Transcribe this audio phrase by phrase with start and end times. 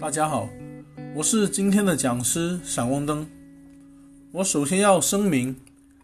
[0.00, 0.48] 大家好，
[1.12, 3.26] 我是今天的讲师闪光灯。
[4.30, 5.56] 我首先要声明，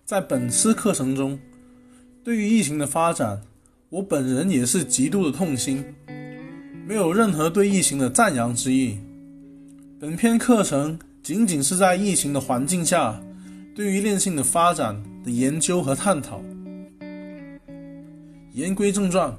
[0.05, 1.39] 在本次课程中，
[2.25, 3.41] 对于疫情的发展，
[3.91, 5.85] 我本人也是极度的痛心，
[6.85, 8.99] 没有任何对疫情的赞扬之意。
[10.01, 13.23] 本篇课程仅仅是在疫情的环境下，
[13.77, 16.43] 对于链性的发展的研究和探讨。
[18.55, 19.33] 言归正传，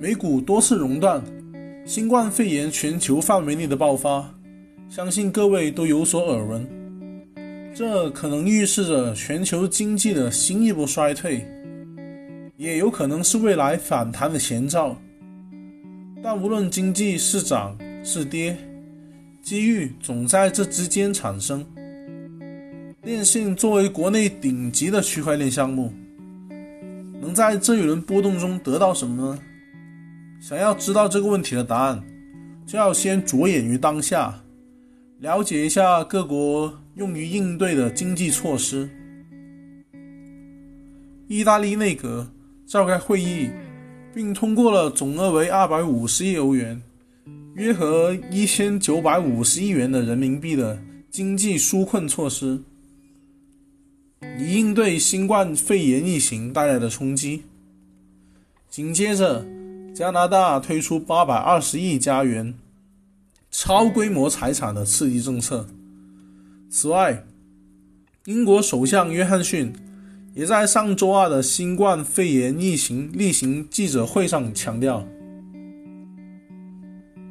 [0.00, 1.22] 美股多次熔断。
[1.86, 4.28] 新冠肺炎全球范围内的爆发，
[4.88, 6.68] 相信各位都有所耳闻。
[7.72, 11.46] 这可能预示着全球经济的新一波衰退，
[12.56, 15.00] 也有可能是未来反弹的前兆。
[16.20, 18.58] 但无论经济是涨是跌，
[19.40, 21.64] 机遇总在这之间产生。
[23.00, 25.92] 电信作为国内顶级的区块链项目，
[27.20, 29.38] 能在这一轮波动中得到什么呢？
[30.40, 32.02] 想要知道这个问题的答案，
[32.66, 34.42] 就要先着眼于当下，
[35.18, 38.88] 了解一下各国用于应对的经济措施。
[41.26, 42.30] 意大利内阁
[42.66, 43.50] 召开会议，
[44.14, 46.80] 并通过了总额为二百五十亿欧元
[47.56, 50.78] （约合一千九百五十亿元的人民币）的
[51.10, 52.60] 经济纾困措施，
[54.38, 57.42] 以应对新冠肺炎疫情带来的冲击。
[58.68, 59.44] 紧接着，
[59.96, 62.52] 加拿大推出八百二十亿加元
[63.50, 65.66] 超规模财产的刺激政策。
[66.68, 67.24] 此外，
[68.26, 69.72] 英国首相约翰逊
[70.34, 75.02] 也在上周二的新冠肺炎疫情例行记者会上强调，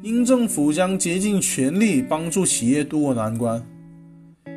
[0.02, 3.64] 英政府将竭尽全力帮助企业渡过难关。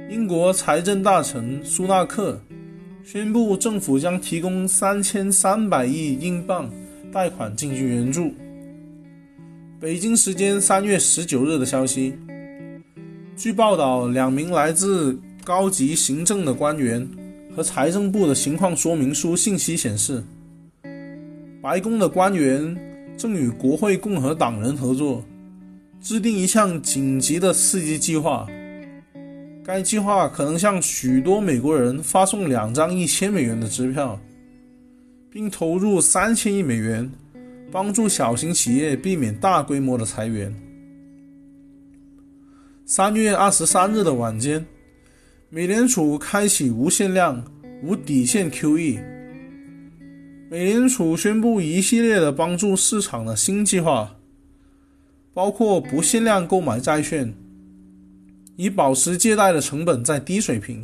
[0.10, 2.42] 英国财政大臣苏纳克
[3.04, 6.68] 宣布，政府将提供三千三百亿英镑。
[7.12, 8.34] 贷款进行援助。
[9.80, 12.14] 北京时间三月十九日的消息，
[13.36, 17.08] 据报道，两名来自高级行政的官员
[17.56, 20.24] 和财政部的情况说明书信息显示，
[21.62, 22.78] 白宫的官员
[23.18, 25.24] 正与国会共和党人合作，
[26.02, 28.46] 制定一项紧急的刺激计划。
[29.66, 34.20] 该计划可能向许多美国人发送两张一千美元的支票。
[35.32, 37.10] 并投入三千亿美元，
[37.72, 40.54] 帮助小型企业避免大规模的裁员。
[42.86, 44.66] 三月二十三日的晚间，
[45.50, 47.44] 美联储开启无限量、
[47.84, 49.00] 无底线 QE。
[50.50, 54.16] 美联储宣布一系列的帮助市场的新计划，
[55.32, 57.32] 包括不限量购买债券，
[58.56, 60.84] 以保持借贷的成本在低水平。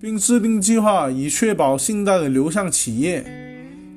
[0.00, 3.24] 并制定计划，以确保信贷的流向企业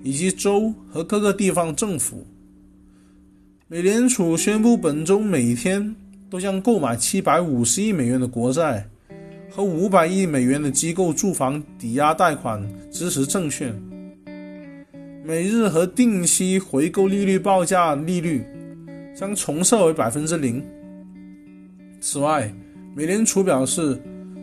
[0.03, 2.25] 以及州和各个地方政府。
[3.67, 5.95] 美联储宣布，本周每天
[6.29, 8.89] 都将购买七百五十亿美元的国债
[9.50, 13.72] 和五百亿美元的机构住房抵押贷款支持证券。
[15.23, 18.44] 每日和定期回购利率报价利率
[19.16, 20.66] 将重设为百分之零。
[22.00, 22.51] 此外，
[22.95, 24.01] 美联储表示。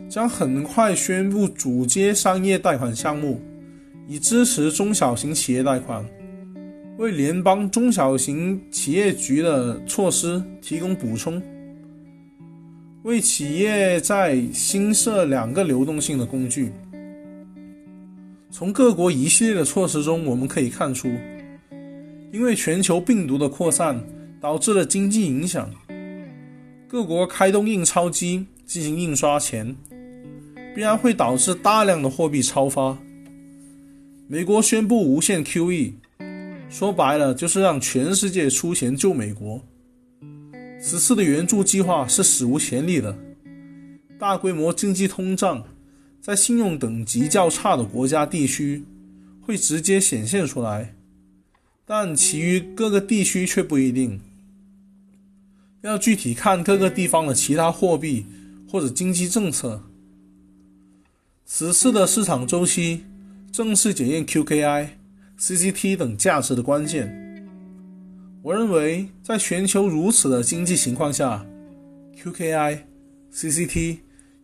[0.09, 3.39] 将很快宣布主接商业贷款项目，
[4.07, 6.03] 以支持中小型企业贷款，
[6.97, 11.39] 为联邦中小型企业局的措施提供补充，
[13.03, 16.71] 为企业在新设两个流动性的工具。
[18.49, 21.07] 从各国一系列的措施中，我们可以看出，
[22.33, 24.03] 因为全球病毒的扩散
[24.41, 25.69] 导致了经济影响，
[26.87, 29.75] 各国开动印钞机进行印刷钱。
[30.75, 32.97] 必然会导致大量的货币超发。
[34.27, 35.93] 美国宣布无限 QE，
[36.69, 39.59] 说白了就是让全世界出钱救美国。
[40.79, 43.17] 此次的援助计划是史无前例的，
[44.17, 45.63] 大规模经济通胀
[46.21, 48.83] 在信用等级较差的国家地区
[49.41, 50.95] 会直接显现出来，
[51.85, 54.21] 但其余各个地区却不一定。
[55.81, 58.25] 要具体看各个地方的其他货币
[58.69, 59.81] 或者经济政策。
[61.51, 63.03] 此次的市场周期
[63.51, 64.87] 正是检验 QKI、
[65.39, 67.43] CCT 等价值的关键。
[68.43, 71.43] 我认为，在全球如此的经济情况下
[72.15, 72.81] ，QKI、
[73.33, 73.97] CCT、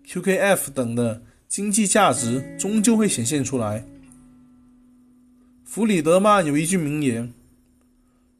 [0.07, 3.85] QKF 等的经济价值终究会显现出来。
[5.63, 7.31] 弗里德曼有一句名言：“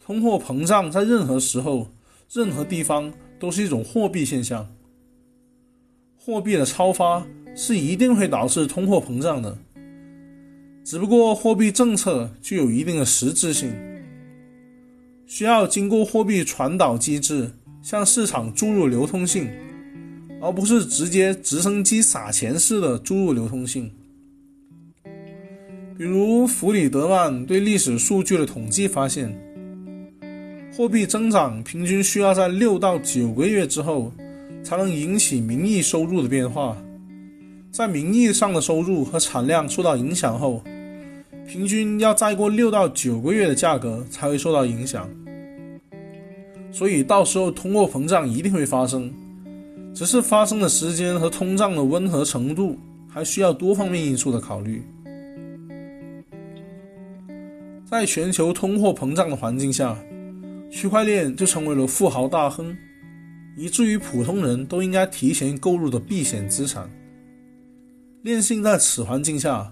[0.03, 1.91] 通货膨胀在任何时候、
[2.33, 4.67] 任何地方都是一种货币现象，
[6.17, 9.57] 货币的超发。”是一定会导致通货膨胀的，
[10.84, 13.74] 只不过货币政策具有一定的实质性，
[15.25, 17.50] 需要经过货币传导机制
[17.81, 19.50] 向市场注入流通性，
[20.42, 23.90] 而不是直接直升机撒钱式的注入流通性。
[25.98, 29.34] 比如弗里德曼对历史数据的统计发现，
[30.75, 34.12] 货币增长平均需要在六到九个月之后，
[34.62, 36.75] 才能引起名义收入的变化。
[37.75, 40.63] 在名义上的收入和产量受到影响后，
[41.45, 45.10] 平均要再过六到九个月的价格才会受到影响。
[46.72, 49.13] 所以到时候通货膨胀一定会发生，
[49.94, 52.80] 只是发生的时间和通胀的温和程度
[53.10, 54.81] 还需要多方面因素的考虑。
[57.83, 59.98] 在全球通货膨胀的环境下，
[60.72, 62.74] 区块链就成为了富豪大亨，
[63.57, 66.89] 以至于普通人都应该提前购入的避险资产。
[68.25, 69.72] 链性在此环境下，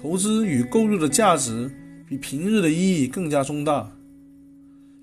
[0.00, 1.70] 投资与购入的价值
[2.08, 3.92] 比平日的意义更加重大。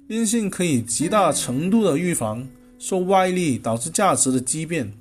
[0.08, 2.48] 链性可以极大程度的预防
[2.80, 4.92] 受外力导致价值的畸变，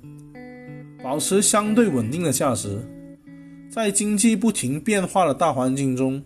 [1.01, 2.79] 保持相对稳定的价值。
[3.71, 6.23] 在经济不停变化的大环境中。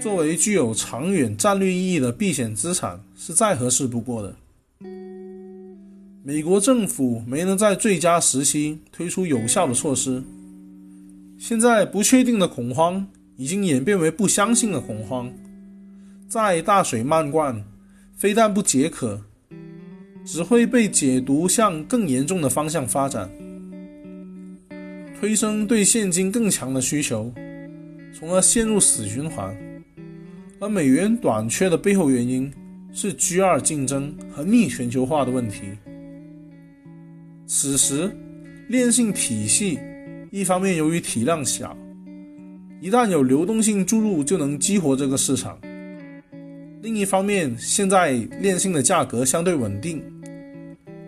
[0.00, 4.34] 作为具有长远战略意义的避险资产，是再合适不过的。
[6.24, 10.22] 美国政府没能在最佳时期推出有效的措施，
[11.38, 13.06] 现在不确定的恐慌
[13.36, 15.32] 已经演变为不相信的恐慌，
[16.26, 17.62] 再大水漫灌，
[18.16, 19.20] 非但不解渴，
[20.24, 23.30] 只会被解读向更严重的方向发展，
[25.20, 27.30] 推升对现金更强的需求，
[28.18, 29.54] 从而陷入死循环。
[30.58, 32.50] 而美元短缺的背后原因
[32.90, 35.64] 是 G2 竞争和逆全球化的问题。
[37.46, 38.10] 此时，
[38.68, 39.78] 链性体系
[40.36, 41.74] 一方面由于体量小，
[42.78, 45.56] 一旦有流动性注入就能激活这个市场；
[46.82, 50.04] 另一方面，现在链性的价格相对稳定，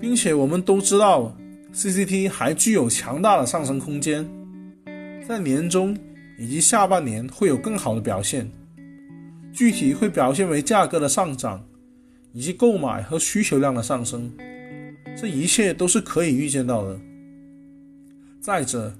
[0.01, 1.37] 并且我们都知道
[1.75, 4.27] CCT 还具有强大的上升空间，
[5.29, 5.95] 在年中
[6.39, 8.51] 以及下半年会有更好的表现。
[9.53, 11.63] 具体会表现为价格的上涨，
[12.33, 14.33] 以及购买和需求量的上升，
[15.15, 16.99] 这一切都是可以预见到的。
[18.41, 18.97] 再者，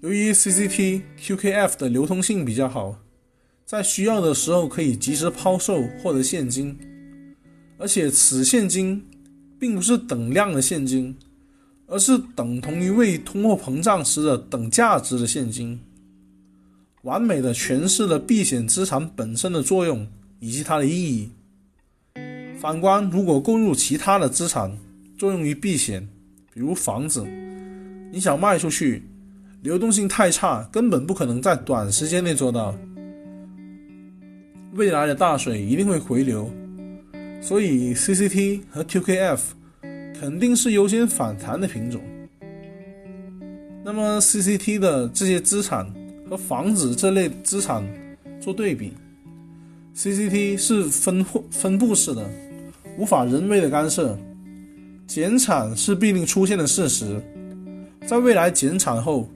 [0.00, 2.96] 由于 CCT、QKF 的流通性比较好，
[3.64, 6.78] 在需要的时候可以及时抛售获得现金，
[7.78, 9.04] 而且此现金
[9.58, 11.16] 并不是等量的现金，
[11.88, 15.80] 而是等同于为通货膨胀时的等价值的现金。
[17.02, 20.06] 完美的诠释了避险资产本身的作用
[20.38, 21.28] 以及它的意义。
[22.60, 24.78] 反观，如果购入其他的资产
[25.16, 26.08] 作用于避险，
[26.54, 27.26] 比如房子，
[28.12, 29.02] 你想卖出去，
[29.62, 32.74] 流动性太差，根本不可能在短时间内做到。
[34.74, 36.50] 未来的大水一定会回流，
[37.40, 39.38] 所以 CCT 和 QKF
[40.18, 42.00] 肯定是优先反弹的品种。
[43.84, 45.86] 那么 CCT 的这些资产。
[46.28, 47.82] 和房子这类资产
[48.38, 48.92] 做对比
[49.96, 52.22] ，CCT 是分分布式的，
[52.98, 54.14] 无法人为的干涉，
[55.06, 57.18] 减产是必定出现的事实。
[58.06, 59.26] 在未来减产后，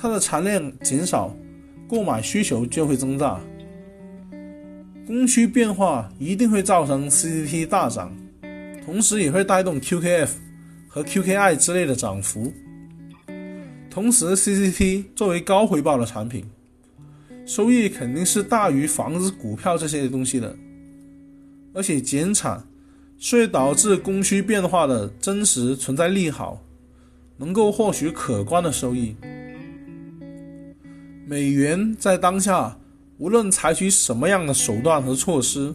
[0.00, 1.36] 它的产量减少，
[1.88, 3.40] 购买需求就会增大，
[5.04, 8.16] 供需变化一定会造成 CCT 大涨，
[8.84, 10.28] 同时也会带动 QKF
[10.86, 12.52] 和 QKI 之类的涨幅。
[13.90, 16.44] 同时，CCT 作为高回报的产品，
[17.44, 20.54] 收益肯定是大于房子、股票这些东西的。
[21.74, 22.64] 而且减产
[23.18, 26.62] 是会导致供需变化的真实存在利好，
[27.36, 29.16] 能够获取可观的收益。
[31.28, 32.78] 美元在当下
[33.18, 35.74] 无论采取什么样的手段和措施，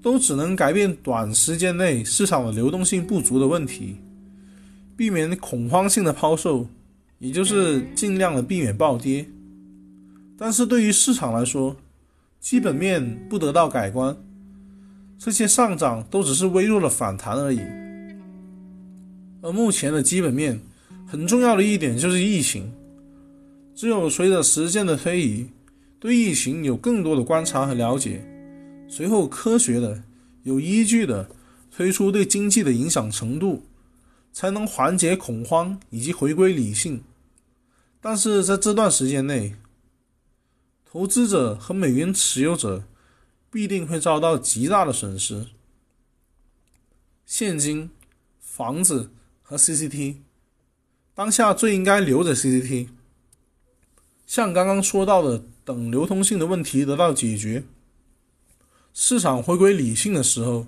[0.00, 3.96] 都只能改变短时间内市场的流动性不足的问题，
[4.96, 6.68] 避免恐慌性的抛售。
[7.18, 9.26] 也就是尽量的避免暴跌，
[10.36, 11.76] 但是对于市场来说，
[12.40, 14.16] 基本面不得到改观，
[15.18, 17.60] 这些上涨都只是微弱的反弹而已。
[19.40, 20.60] 而目前的基本面
[21.06, 22.72] 很重要的一点就是疫情，
[23.74, 25.48] 只有随着时间的推移，
[25.98, 28.24] 对疫情有更多的观察和了解，
[28.88, 30.02] 随后科学的、
[30.42, 31.30] 有依据的
[31.70, 33.64] 推出对经济的影响程度，
[34.32, 37.02] 才能缓解恐慌以及回归理性。
[38.00, 39.54] 但是在这段时间内，
[40.84, 42.84] 投资者和美元持有者
[43.50, 45.46] 必定会遭到极大的损失。
[47.24, 47.90] 现金、
[48.38, 49.10] 房子
[49.40, 50.16] 和 CCT，
[51.14, 52.88] 当下最应该留着 CCT。
[54.32, 57.64] 像刚刚说到的，等流通性的问题得到解决，
[58.94, 60.66] 市场回归理性的时候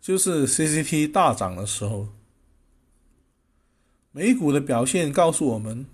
[0.00, 2.06] 就是 CCT 大涨的时候。
[4.12, 5.84] 美股的表现告诉我们：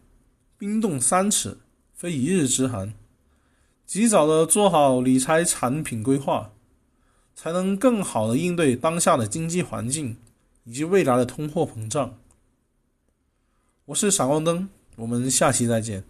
[0.58, 1.56] 冰冻三尺，
[1.94, 2.92] 非一日之寒。
[3.86, 6.52] 及早的做好理财产品规划，
[7.34, 10.18] 才能更好的应对当下的经济环境
[10.64, 12.18] 以及未来的通货膨胀。
[13.86, 16.04] 我是闪光灯，我们下期再见。